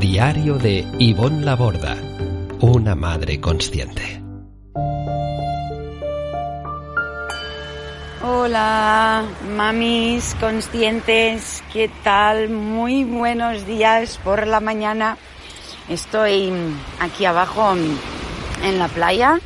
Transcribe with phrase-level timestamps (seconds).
[0.00, 1.96] Diario de Ivonne Laborda,
[2.60, 4.22] una madre consciente.
[8.22, 9.24] Hola,
[9.56, 12.50] mamis conscientes, ¿qué tal?
[12.50, 15.16] Muy buenos días por la mañana.
[15.88, 16.52] Estoy
[17.00, 17.74] aquí abajo
[18.62, 19.40] en la playa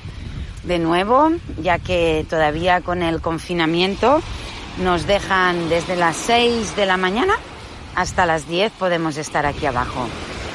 [0.65, 1.31] de nuevo,
[1.63, 4.21] ya que todavía con el confinamiento
[4.83, 7.35] nos dejan desde las 6 de la mañana
[7.95, 10.09] hasta las 10 podemos estar aquí abajo.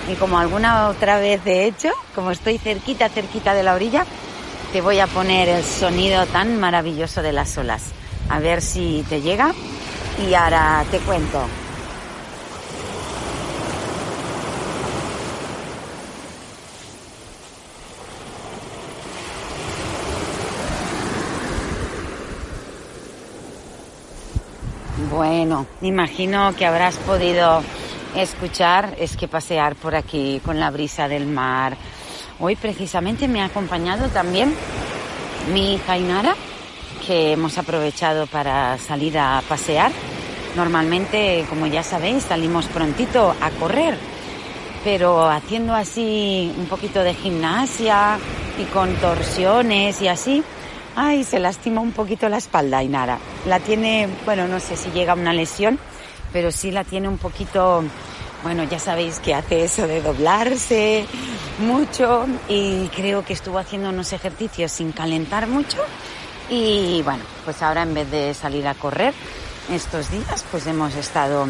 [0.08, 4.06] Y como alguna otra vez he hecho, como estoy cerquita, cerquita de la orilla,
[4.72, 7.92] te voy a poner el sonido tan maravilloso de las olas.
[8.30, 9.54] A ver si te llega
[10.28, 11.46] y ahora te cuento.
[25.10, 27.64] Bueno, imagino que habrás podido
[28.16, 31.76] escuchar, es que pasear por aquí con la brisa del mar.
[32.40, 34.54] Hoy precisamente me ha acompañado también
[35.54, 36.36] mi hija Inara,
[37.06, 39.92] que hemos aprovechado para salir a pasear.
[40.56, 43.98] Normalmente, como ya sabéis, salimos prontito a correr,
[44.84, 48.18] pero haciendo así un poquito de gimnasia
[48.60, 50.44] y contorsiones y así,
[50.98, 53.20] Ay, se lastima un poquito la espalda, Inara.
[53.48, 55.78] La tiene, bueno, no sé si llega a una lesión,
[56.36, 57.82] pero sí la tiene un poquito,
[58.44, 61.06] bueno, ya sabéis que hace eso de doblarse
[61.60, 65.78] mucho y creo que estuvo haciendo unos ejercicios sin calentar mucho
[66.50, 69.14] y bueno, pues ahora en vez de salir a correr
[69.72, 71.48] estos días, pues hemos estado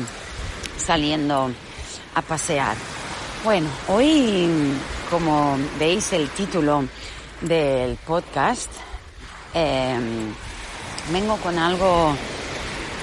[0.77, 1.49] saliendo
[2.13, 2.75] a pasear.
[3.43, 4.47] Bueno, hoy,
[5.09, 6.83] como veis el título
[7.41, 8.69] del podcast,
[9.55, 10.33] Em,
[11.13, 12.13] vengo con algo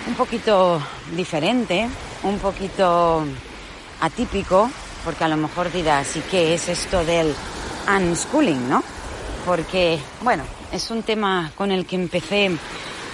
[0.07, 0.81] un poquito
[1.15, 1.89] diferente,
[2.23, 3.25] un poquito
[4.01, 4.71] atípico,
[5.05, 7.35] porque a lo mejor dirás, ¿y qué es esto del
[7.89, 8.83] unschooling, no?
[9.45, 12.47] Porque, bueno, es un tema con el que empecé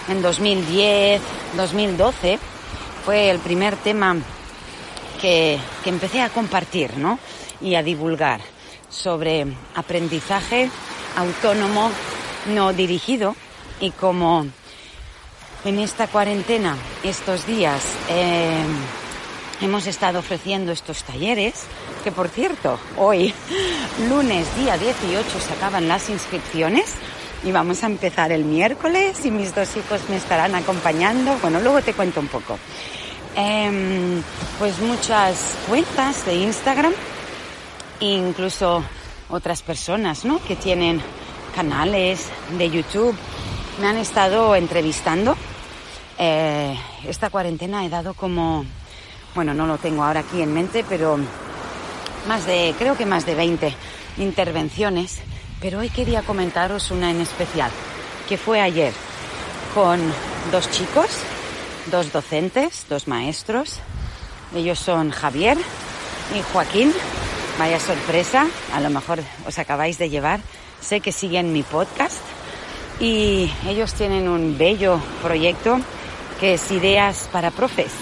[0.09, 1.21] en 2010,
[1.57, 2.39] 2012.
[3.05, 4.17] Fue el primer tema
[5.21, 7.19] que, que empecé a compartir, ¿no?
[7.61, 8.41] Y a divulgar
[8.91, 10.71] sobre aprendizaje
[11.17, 11.91] autónomo
[12.47, 13.35] no dirigido
[13.81, 14.47] y como
[15.65, 18.63] en esta cuarentena, estos días, eh,
[19.61, 21.65] hemos estado ofreciendo estos talleres,
[22.05, 23.35] que por cierto, hoy,
[24.09, 26.95] lunes día 18, se acaban las inscripciones
[27.45, 31.37] y vamos a empezar el miércoles y mis dos hijos me estarán acompañando.
[31.41, 32.59] Bueno, luego te cuento un poco.
[33.37, 34.23] Em,
[34.59, 36.93] pues muchas cuentas de Instagram,
[38.01, 38.83] incluso
[39.29, 40.43] otras personas, ¿no?
[40.43, 41.01] Que tienen
[41.55, 42.27] canales
[42.57, 43.17] de YouTube
[43.81, 45.37] me han estado entrevistando.
[46.19, 48.65] Eh, esta cuarentena he dado como,
[49.35, 51.19] bueno, no lo tengo ahora aquí en mente, pero
[52.27, 53.75] más de, creo que más de 20
[54.19, 55.21] intervenciones.
[55.61, 57.71] Pero hoy quería comentaros una en especial,
[58.29, 58.93] que fue ayer
[59.75, 60.01] con
[60.53, 61.09] dos chicos,
[61.91, 63.81] dos docentes, dos maestros.
[64.55, 65.59] Ellos son Javier
[66.37, 66.93] y Joaquín.
[67.59, 70.41] Vaya sorpresa, a lo mejor os acabáis de llevar
[70.81, 72.23] sé que siguen mi podcast
[73.01, 75.81] y ellos tienen un bello proyecto
[76.41, 77.93] que es Ideas para Profes.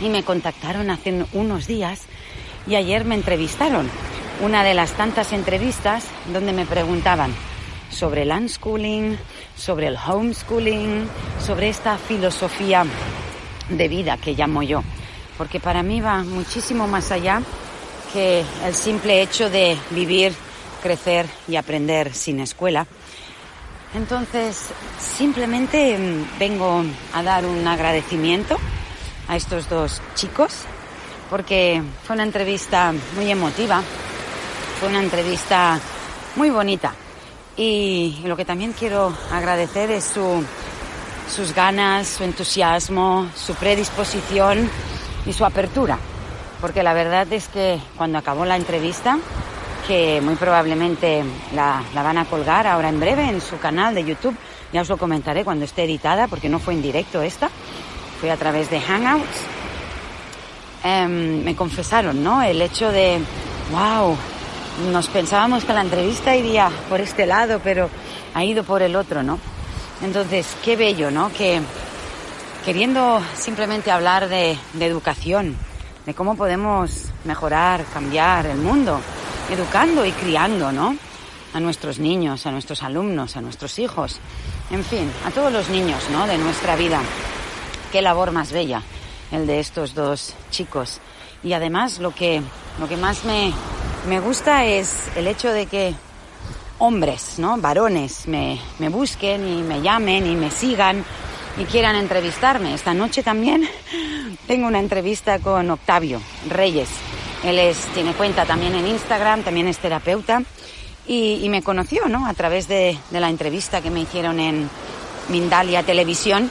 [0.00, 2.02] Y me contactaron hace unos días
[2.66, 3.90] y ayer me entrevistaron.
[4.40, 7.34] Una de las tantas entrevistas donde me preguntaban
[7.90, 9.18] sobre el unschooling,
[9.56, 11.08] sobre el homeschooling,
[11.44, 12.84] sobre esta filosofía
[13.68, 14.82] de vida que llamo yo.
[15.36, 17.42] Porque para mí va muchísimo más allá
[18.12, 20.32] que el simple hecho de vivir
[20.82, 22.86] crecer y aprender sin escuela.
[23.94, 24.68] Entonces,
[24.98, 28.56] simplemente mm, vengo a dar un agradecimiento
[29.28, 30.64] a estos dos chicos
[31.30, 33.82] porque fue una entrevista muy emotiva,
[34.80, 35.78] fue una entrevista
[36.36, 36.94] muy bonita.
[37.56, 40.44] Y lo que también quiero agradecer es su,
[41.28, 44.70] sus ganas, su entusiasmo, su predisposición
[45.26, 45.98] y su apertura,
[46.60, 49.18] porque la verdad es que cuando acabó la entrevista
[49.88, 51.24] que muy probablemente
[51.54, 54.36] la, van a colgar ahora en breve en su canal de YouTube.
[54.70, 57.48] Ya os lo comentaré cuando esté editada, porque no fue en directo esta,
[58.20, 59.40] fue a través de Hangouts.
[60.84, 62.42] em, me confesaron, ¿no?
[62.42, 63.18] El hecho de,
[63.72, 64.14] wow,
[64.92, 67.88] nos pensábamos que la entrevista iría por este lado, pero
[68.34, 69.38] ha ido por el otro, ¿no?
[70.02, 71.32] Entonces, qué bello, ¿no?
[71.32, 71.62] Que
[72.62, 75.56] queriendo simplemente hablar de, de educación,
[76.04, 79.00] de cómo podemos mejorar, cambiar el mundo,
[79.50, 80.96] educando y criando, ¿no?
[81.54, 84.20] A nuestros niños, a nuestros alumnos, a nuestros hijos,
[84.70, 86.26] en fin, a todos los niños, ¿no?
[86.26, 87.00] De nuestra vida.
[87.90, 88.82] Qué labor más bella
[89.32, 91.00] el de estos dos chicos.
[91.42, 92.42] Y además lo que,
[92.80, 93.52] lo que más me,
[94.08, 95.94] me gusta es el hecho de que
[96.78, 97.56] hombres, ¿no?
[97.58, 101.04] Varones me, me busquen y me llamen y me sigan
[101.56, 102.74] y quieran entrevistarme.
[102.74, 103.68] Esta noche también
[104.46, 106.88] tengo una entrevista con Octavio Reyes.
[107.44, 110.42] Él es, tiene cuenta también en Instagram, también es terapeuta
[111.06, 112.26] y, me conoció, ¿no?
[112.26, 114.68] A través de, de, la entrevista que me hicieron en
[115.28, 116.50] Mindalia Televisión.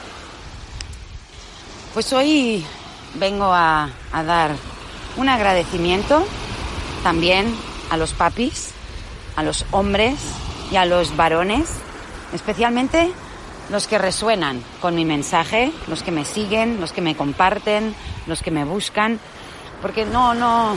[1.94, 2.64] Pues hoy
[3.14, 4.56] vengo a, a dar
[5.16, 6.26] un agradecimiento
[7.02, 7.54] también
[7.90, 8.70] a los papis,
[9.36, 10.16] a los hombres
[10.70, 11.68] y a los varones,
[12.32, 13.12] especialmente
[13.70, 17.94] los que resuenan con mi mensaje, los que me siguen, los que me comparten,
[18.26, 19.20] los que me buscan,
[19.80, 20.76] porque no, no,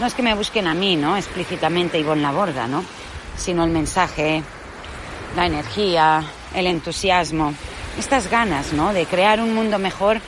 [0.00, 1.16] no es que me busquen a mí, ¿no?
[1.16, 2.84] Explícitamente y con la borda, ¿no?
[3.36, 4.42] Sino el mensaje,
[5.36, 6.22] la energía,
[6.54, 7.54] el entusiasmo,
[7.98, 8.92] estas ganas, ¿no?
[8.92, 10.20] De crear un mundo mejor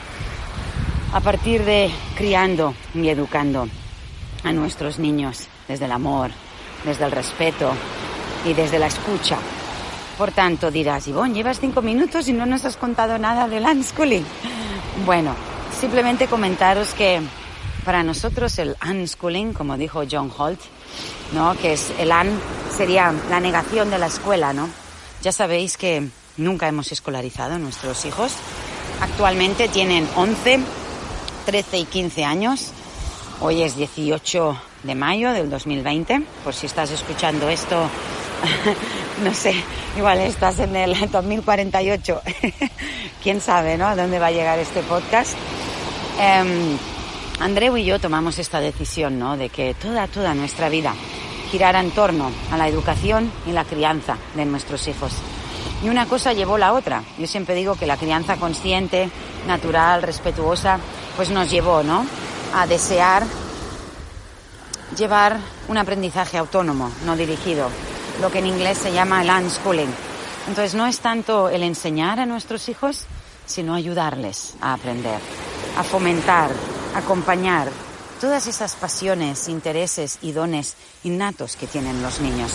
[1.13, 3.67] a partir de criando y educando
[4.43, 6.31] a nuestros niños desde el amor,
[6.83, 7.71] desde el respeto
[8.45, 9.37] y desde la escucha.
[10.17, 14.25] Por tanto, dirás, Ivonne, llevas cinco minutos y no nos has contado nada del unschooling.
[15.05, 15.35] Bueno,
[15.77, 17.21] simplemente comentaros que
[17.85, 20.59] para nosotros el unschooling, como dijo John Holt,
[21.33, 21.55] ¿no?
[21.55, 22.41] que es el un
[22.75, 24.67] sería la negación de la escuela, ¿no?
[25.21, 28.33] Ya sabéis que nunca hemos escolarizado a nuestros hijos.
[28.99, 30.59] Actualmente tienen 11,
[31.45, 32.71] 13 y 15 años.
[33.39, 36.25] Hoy es 18 de mayo del 2020.
[36.43, 37.89] Por si estás escuchando esto
[39.23, 39.53] no sé,
[39.97, 42.21] igual estás en el 2048.
[43.23, 43.87] Quién sabe, ¿no?
[43.87, 45.33] A dónde va a llegar este podcast.
[46.19, 46.77] Eh,
[47.39, 49.37] Andreu y yo tomamos esta decisión, ¿no?
[49.37, 50.93] De que toda, toda nuestra vida
[51.51, 55.13] girara en torno a la educación y la crianza de nuestros hijos.
[55.83, 57.03] Y una cosa llevó la otra.
[57.17, 59.09] Yo siempre digo que la crianza consciente,
[59.47, 60.79] natural, respetuosa,
[61.15, 62.05] pues nos llevó, ¿no?
[62.53, 63.23] A desear
[64.97, 65.37] llevar
[65.67, 67.69] un aprendizaje autónomo, no dirigido,
[68.21, 69.93] lo que en inglés se llama el unschooling.
[70.47, 73.05] Entonces no es tanto el enseñar a nuestros hijos,
[73.45, 75.19] sino ayudarles a aprender,
[75.77, 76.51] a fomentar,
[76.95, 77.69] acompañar
[78.19, 82.53] todas esas pasiones, intereses y dones innatos que tienen los niños.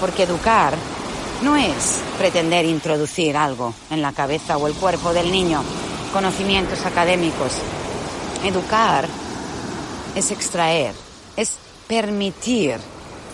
[0.00, 0.74] Porque educar
[1.42, 5.62] no es pretender introducir algo en la cabeza o el cuerpo del niño,
[6.12, 7.52] conocimientos académicos.
[8.44, 9.08] Educar
[10.14, 10.94] es extraer,
[11.36, 11.56] es
[11.86, 12.76] permitir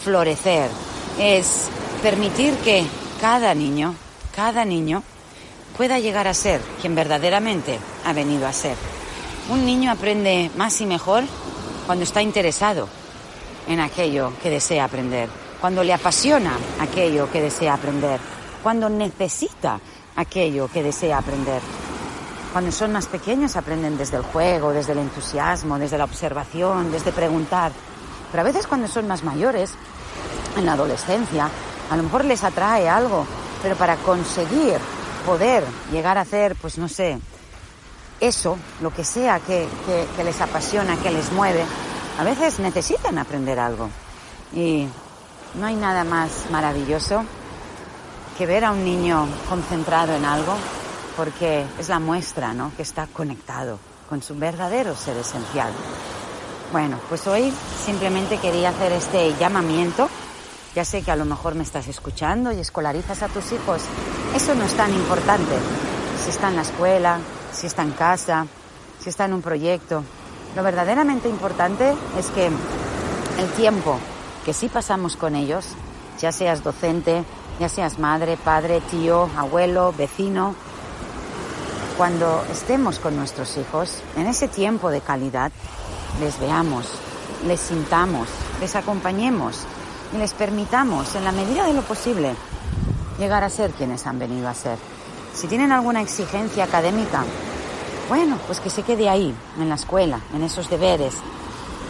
[0.03, 0.71] florecer,
[1.19, 1.67] es
[2.03, 2.85] permitir que
[3.21, 3.95] cada niño,
[4.35, 5.03] cada niño,
[5.77, 8.94] pueda llegar a ser quien verdaderamente ha venido a ser.
[9.47, 11.23] Un niño aprende más y mejor
[11.87, 12.89] cuando está interesado
[13.69, 15.29] en aquello que desea aprender,
[15.61, 18.21] cuando le apasiona aquello que desea aprender,
[18.63, 19.79] cuando necesita
[20.17, 21.61] aquello que desea aprender.
[22.55, 27.13] Cuando son más pequeños aprenden desde el juego, desde el entusiasmo, desde la observación, desde
[27.13, 27.71] preguntar.
[28.31, 29.73] Pero a veces cuando son más mayores
[30.57, 31.51] en la adolescencia,
[31.91, 33.27] a lo mejor les atrae algo,
[33.63, 34.79] pero para conseguir
[35.27, 37.19] poder llegar a hacer, pues no sé,
[38.21, 39.67] eso, lo que sea que,
[40.25, 41.65] les apasiona, que les mueve,
[42.19, 43.89] a veces necesitan aprender algo.
[44.55, 44.87] Y
[45.55, 47.25] no hay nada más maravilloso
[48.39, 50.55] que ver a un niño concentrado en algo,
[51.17, 52.73] porque es la muestra, ¿no?
[52.77, 53.79] Que está conectado
[54.09, 55.73] con su verdadero ser esencial.
[56.73, 57.53] Bueno, pues hoy
[57.85, 60.09] simplemente quería hacer este llamamiento
[60.75, 63.83] ya sé que a lo mejor me estás escuchando y escolarizas a tus hijos.
[64.35, 65.55] Eso no es tan importante.
[66.23, 67.21] Si está en la escuela,
[67.55, 68.47] si está en casa,
[69.01, 70.03] si está en un proyecto.
[70.57, 73.99] Lo verdaderamente importante es que el tiempo
[74.45, 75.67] que sí pasamos con ellos,
[76.21, 77.25] ya seas docente,
[77.59, 80.55] ya seas madre, padre, tío, abuelo, vecino,
[81.97, 85.53] cuando estemos con nuestros hijos, en ese tiempo de calidad,
[86.21, 86.87] les veamos,
[87.47, 88.29] les sintamos,
[88.61, 89.61] les acompañemos,
[90.13, 92.35] y les permitamos, en la medida de lo posible,
[93.19, 94.79] llegar a ser quienes han venido a ser.
[95.35, 97.25] Si tienen alguna exigencia académica,
[98.09, 101.15] bueno, pues que se quede ahí, en la escuela, en esos deberes.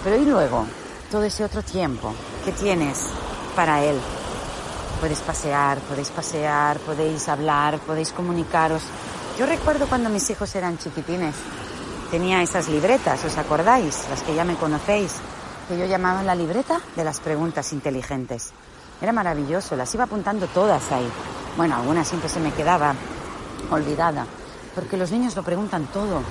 [0.02, 0.66] Pero y luego,
[1.10, 3.06] todo ese otro tiempo que tienes
[3.54, 3.96] para él.
[5.00, 8.82] Puedes pasear, podéis pasear, podéis hablar, podéis comunicaros.
[9.38, 11.34] Yo recuerdo cuando mis hijos eran chiquitines,
[12.10, 14.06] tenía esas libretas, ¿os acordáis?
[14.08, 15.16] Las que ya me conocéis,
[15.68, 18.52] que yo llamaba la libreta de las preguntas inteligentes.
[19.02, 21.10] Era maravilloso, las iba apuntando todas ahí.
[21.56, 22.94] Bueno, algunas siempre se me quedaba
[23.70, 24.26] olvidada,
[24.74, 26.22] porque los niños lo preguntan todo.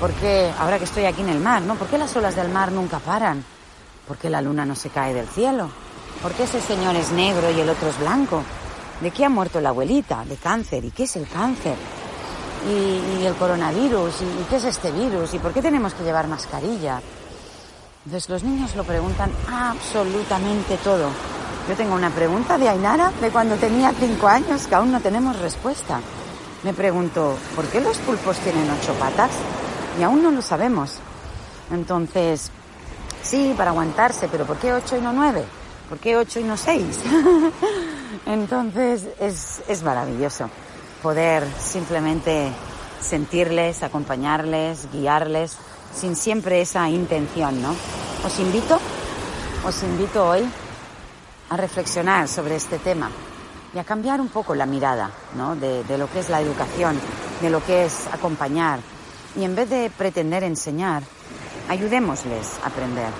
[0.00, 1.76] ¿Por qué, ahora que estoy aquí en el mar, ¿no?
[1.76, 3.44] ¿Por qué las olas del mar nunca paran?
[4.06, 5.70] ¿Por qué la luna no se cae del cielo?
[6.22, 8.42] ¿Por qué ese señor es negro y el otro es blanco?
[9.00, 10.24] ¿De qué ha muerto la abuelita?
[10.24, 10.84] De cáncer.
[10.84, 11.76] ¿Y qué es el cáncer?
[12.68, 14.22] ¿Y, el coronavirus?
[14.22, 15.34] ¿Y, ¿Y qué es este virus?
[15.34, 17.00] ¿Y por qué tenemos que llevar mascarilla?
[18.04, 21.08] Entonces los niños lo preguntan absolutamente todo.
[21.68, 25.38] Yo tengo una pregunta de Ainara de cuando tenía cinco años que aún no tenemos
[25.38, 26.00] respuesta.
[26.64, 29.30] Me pregunto, ¿por qué los pulpos tienen ocho patas?
[30.00, 30.94] Y aún no lo sabemos.
[31.70, 32.50] Entonces,
[33.22, 35.44] sí, para aguantarse, pero ¿por qué ocho y no nueve?
[35.90, 37.00] ¿Por qué ocho y no seis?
[38.26, 40.48] Entonces, es, es maravilloso
[41.02, 42.50] poder simplemente
[42.98, 45.58] sentirles, acompañarles, guiarles,
[45.94, 47.74] sin siempre esa intención, ¿no?
[48.24, 48.78] Os invito,
[49.66, 50.48] os invito hoy
[51.50, 53.10] a reflexionar sobre este tema
[53.74, 55.56] y a cambiar un poco la mirada ¿no?
[55.56, 56.98] de, lo que es la educación,
[57.40, 58.78] de lo que es acompañar.
[59.36, 61.02] Y en vez de pretender enseñar,
[61.68, 63.10] ayudémosles a aprender.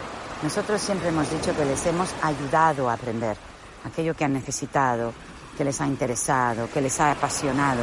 [0.43, 3.37] Nosotros siempre hemos dicho que les hemos ayudado a aprender
[3.85, 5.13] aquello que han necesitado,
[5.57, 7.83] que les ha interesado, que les ha apasionado.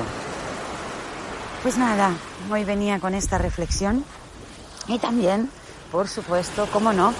[1.62, 2.12] Pues nada,
[2.50, 4.06] hoy venía con esta reflexión
[4.88, 5.50] y también,
[5.92, 7.14] por supuesto, cómo no,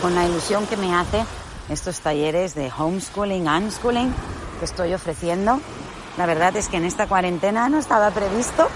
[0.00, 1.24] con la ilusión que me hace
[1.68, 4.14] estos talleres de homeschooling, unschooling
[4.54, 5.60] que estoy ofreciendo.
[6.16, 8.68] La verdad es que en esta cuarentena no estaba previsto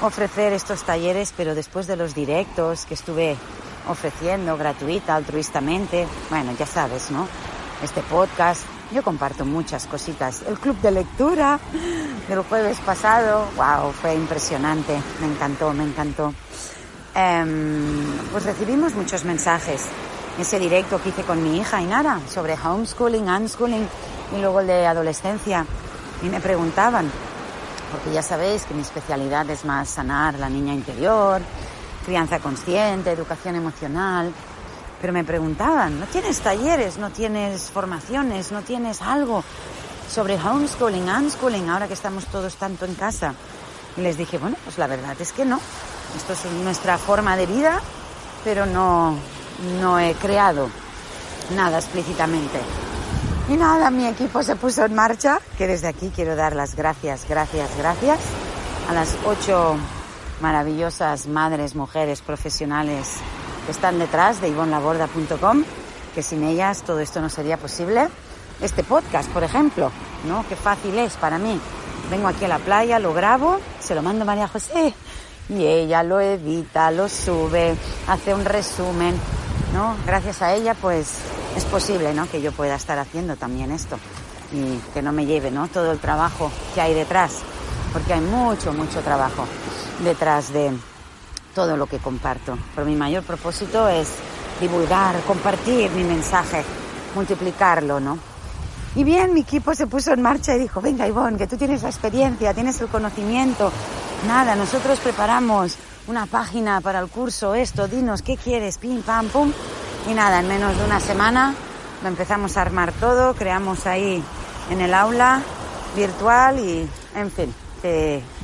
[0.00, 3.36] ofrecer estos talleres, pero después de los directos que estuve
[3.88, 7.28] ofreciendo gratuita, altruistamente, bueno, ya sabes, ¿no?
[7.82, 8.62] Este podcast,
[8.92, 10.42] yo comparto muchas cositas.
[10.46, 11.58] El club de lectura
[12.28, 16.32] del jueves pasado, wow, fue impresionante, me encantó, me encantó.
[17.14, 19.86] Em, pues recibimos muchos mensajes.
[20.38, 23.88] Ese directo que hice con mi hija Inara sobre homeschooling, unschooling
[24.34, 25.66] y luego el de adolescencia.
[26.22, 27.10] Y me preguntaban,
[27.90, 31.40] porque ya sabéis que mi especialidad es más sanar la niña interior,
[32.04, 34.32] crianza consciente, educación emocional.
[35.00, 39.44] Pero me preguntaban, ¿no tienes talleres, no tienes formaciones, no tienes algo
[40.10, 43.34] sobre homeschooling, unschooling, ahora que estamos todos tanto en casa?
[43.96, 45.60] Y les dije, bueno, pues la verdad es que no.
[46.16, 47.80] Esto es nuestra forma de vida,
[48.42, 49.16] pero no,
[49.80, 50.68] no he creado
[51.54, 52.60] nada explícitamente.
[53.48, 57.26] Y nada, mi equipo se puso en marcha, que desde aquí quiero dar las gracias,
[57.28, 58.18] gracias, gracias
[58.88, 59.76] a las ocho
[60.40, 63.18] maravillosas madres, mujeres, profesionales
[63.64, 65.62] que están detrás de ivonlaborda.com,
[66.12, 68.08] que sin ellas todo esto no sería posible.
[68.60, 69.92] Este podcast, por ejemplo,
[70.26, 70.44] ¿no?
[70.48, 71.60] Qué fácil es para mí.
[72.10, 74.92] Vengo aquí a la playa, lo grabo, se lo mando a María José
[75.48, 77.76] y ella lo edita, lo sube,
[78.08, 79.14] hace un resumen,
[79.72, 79.94] ¿no?
[80.04, 81.20] Gracias a ella, pues
[81.56, 82.28] es posible, ¿no?
[82.28, 83.98] Que yo pueda estar haciendo también esto
[84.52, 85.68] y que no me lleve, ¿no?
[85.68, 87.40] Todo el trabajo que hay detrás,
[87.92, 89.46] porque hay mucho, mucho trabajo
[90.04, 90.72] detrás de
[91.54, 92.58] todo lo que comparto.
[92.74, 94.08] Pero mi mayor propósito es
[94.60, 96.62] divulgar, compartir mi mensaje,
[97.14, 98.18] multiplicarlo, ¿no?
[98.94, 101.82] Y bien, mi equipo se puso en marcha y dijo, venga Ivonne, que tú tienes
[101.82, 103.70] la experiencia, tienes el conocimiento.
[104.26, 108.78] Nada, nosotros preparamos una página para el curso, esto, dinos, ¿qué quieres?
[108.78, 109.52] Pim, pam, pum.
[110.08, 111.54] Y nada, en menos de una semana
[112.02, 114.22] lo empezamos a armar todo, creamos ahí
[114.70, 115.42] en el aula
[115.96, 117.54] virtual y, en fin,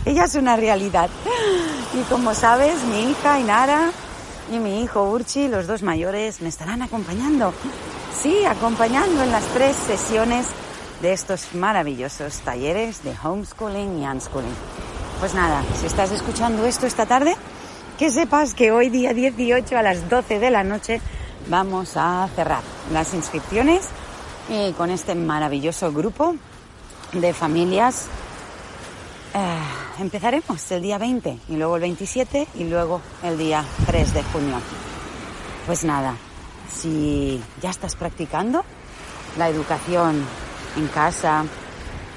[0.04, 1.10] ella es una realidad.
[1.94, 3.90] Y como sabes, mi hija Inara
[4.50, 7.52] y mi hijo Urchi, los dos mayores, me estarán acompañando
[8.22, 10.46] sí, acompañando en las tres sesiones
[11.00, 14.54] de estos maravillosos talleres de homeschooling y unschooling.
[15.18, 17.36] Pues nada, si estás escuchando esto esta tarde,
[17.98, 21.00] que sepas que hoy día 18 a las 12 de la noche
[21.48, 23.88] vamos a cerrar las inscripciones
[24.48, 26.34] y con este maravilloso grupo
[27.12, 28.06] de familias
[29.34, 29.58] eh,
[30.00, 34.56] empezaremos el día 20 y luego el 27 y luego el día 3 de junio.
[35.66, 36.16] Pues nada,
[36.70, 38.64] si ya estás practicando
[39.38, 40.24] la educación
[40.76, 41.44] en casa,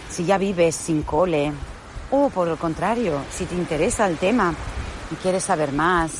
[0.09, 1.51] si ya vives sin cole,
[2.11, 4.53] o por el contrario, si te interesa el tema
[5.11, 6.11] y quieres saber más,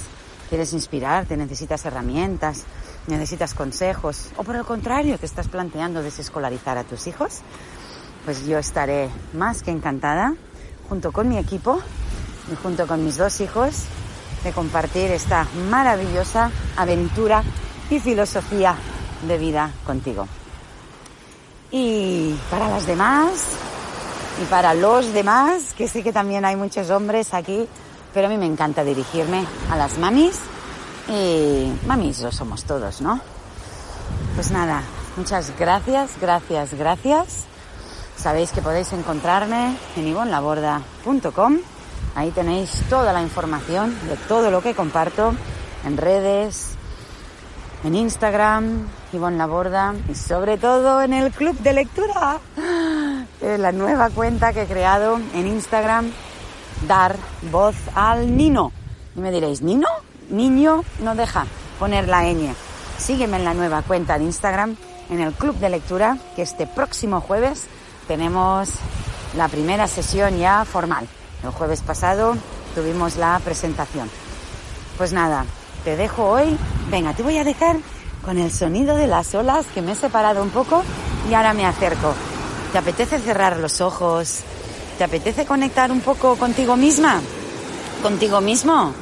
[0.49, 2.63] quieres inspirarte, necesitas herramientas,
[3.07, 7.41] necesitas consejos, o por el contrario, te estás planteando desescolarizar a tus hijos,
[8.25, 10.33] pues yo estaré más que encantada,
[10.89, 11.79] junto con mi equipo
[12.51, 13.85] y junto con mis dos hijos,
[14.43, 17.43] de compartir esta maravillosa aventura
[17.89, 18.75] y filosofía
[19.27, 20.27] de vida contigo.
[21.71, 23.47] Y para las demás,
[24.41, 27.67] y para los demás, que sé que también hay muchos hombres aquí
[28.15, 30.39] pero a mí me encanta dirigirme a las mamis
[31.07, 33.19] y mamis lo somos todos, ¿no?
[34.35, 34.83] Pues nada,
[35.17, 37.43] muchas gracias, gracias, gracias.
[38.17, 41.57] Sabéis que podéis encontrarme en ivonlaborda.com.
[42.15, 45.33] Ahí tenéis toda la información de todo lo que comparto
[45.85, 46.71] en redes,
[47.83, 52.39] en Instagram, Ivonne Laborda y sobre todo en el club de lectura,
[53.41, 56.11] la nueva cuenta que he creado en Instagram,
[56.87, 57.15] Dar
[57.51, 58.71] Voz al Nino.
[59.15, 59.87] Y me diréis, ¿Nino?
[60.29, 61.45] Niño no deja
[61.79, 62.53] poner la ñ.
[62.97, 64.75] Sígueme en la nueva cuenta de Instagram,
[65.09, 67.65] en el club de lectura, que este próximo jueves
[68.07, 68.69] tenemos
[69.35, 71.07] la primera sesión ya formal.
[71.43, 72.35] El jueves pasado
[72.73, 74.09] tuvimos la presentación.
[74.97, 75.45] Pues nada,
[75.83, 76.57] te dejo hoy.
[76.89, 77.77] Venga, te voy a dejar
[78.23, 80.83] con el sonido de las olas que me he separado un poco
[81.29, 82.13] y ahora me acerco.
[82.71, 84.39] ¿Te apetece cerrar los ojos?
[84.97, 87.21] ¿Te apetece conectar un poco contigo misma?
[88.01, 88.93] ¿Contigo mismo?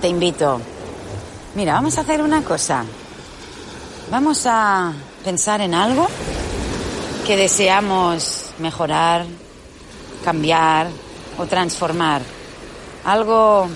[0.00, 0.60] Te invito.
[1.54, 2.84] Mira, vamos a hacer una cosa.
[4.10, 4.92] Vamos a
[5.24, 6.06] pensar en algo
[7.26, 9.24] que deseamos mejorar,
[10.24, 10.88] cambiar
[11.38, 12.22] o transformar.
[13.04, 13.68] Algo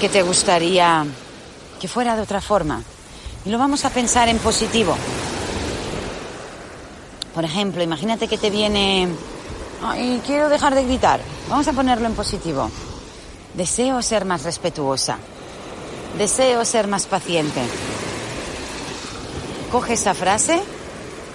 [0.00, 1.06] que te gustaría
[1.80, 2.82] que fuera de otra forma.
[3.44, 4.94] Y lo vamos a pensar en positivo.
[7.34, 9.08] Por ejemplo, imagínate que te viene,
[9.82, 11.20] ay, quiero dejar de gritar.
[11.48, 12.70] Vamos a ponerlo en positivo.
[13.54, 15.18] Deseo ser más respetuosa.
[16.18, 17.60] Deseo ser más paciente.
[19.72, 20.60] Coge esa frase,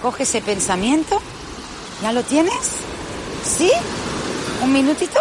[0.02, 1.20] coge ese pensamiento.
[2.02, 2.70] ¿Ya lo tienes?
[3.44, 3.70] ¿Sí?
[4.62, 5.18] ¿Un minutito?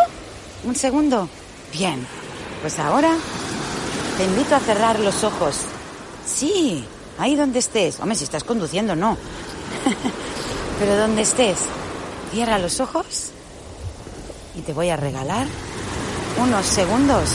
[0.63, 1.29] ¿Un segundo?
[1.71, 2.05] Bien.
[2.61, 3.11] Pues ahora
[4.17, 5.57] te invito a cerrar los ojos.
[6.25, 6.85] Sí,
[7.17, 7.99] ahí donde estés.
[7.99, 9.17] Hombre, si estás conduciendo, no.
[10.79, 11.57] Pero donde estés,
[12.31, 13.31] cierra los ojos
[14.55, 15.47] y te voy a regalar
[16.37, 17.29] unos segundos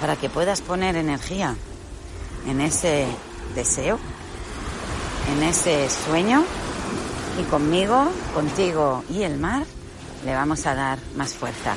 [0.00, 1.54] para que puedas poner energía
[2.46, 3.06] en ese
[3.54, 3.98] deseo,
[5.32, 6.44] en ese sueño
[7.40, 9.64] y conmigo, contigo y el mar
[10.24, 11.74] le vamos a dar más fuerza.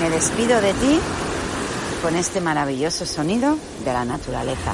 [0.00, 0.98] Me despido de ti
[2.02, 4.72] con este maravilloso sonido de la naturaleza.